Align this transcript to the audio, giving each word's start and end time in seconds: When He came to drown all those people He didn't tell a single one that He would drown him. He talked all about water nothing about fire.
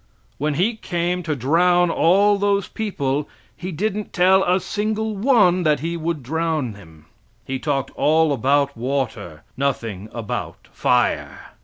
When 0.39 0.55
He 0.55 0.77
came 0.77 1.21
to 1.21 1.35
drown 1.35 1.91
all 1.91 2.39
those 2.39 2.67
people 2.67 3.29
He 3.55 3.71
didn't 3.71 4.13
tell 4.13 4.43
a 4.43 4.59
single 4.59 5.15
one 5.15 5.61
that 5.61 5.81
He 5.81 5.95
would 5.95 6.23
drown 6.23 6.73
him. 6.73 7.05
He 7.45 7.59
talked 7.59 7.91
all 7.91 8.33
about 8.33 8.75
water 8.75 9.43
nothing 9.55 10.09
about 10.11 10.69
fire. 10.71 11.49